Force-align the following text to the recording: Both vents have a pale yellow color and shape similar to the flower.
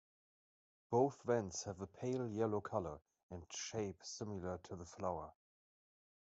Both 0.89 1.21
vents 1.21 1.65
have 1.65 1.79
a 1.79 1.85
pale 1.85 2.27
yellow 2.27 2.59
color 2.59 2.97
and 3.29 3.45
shape 3.53 3.99
similar 4.03 4.57
to 4.63 4.75
the 4.75 4.87
flower. 4.87 5.31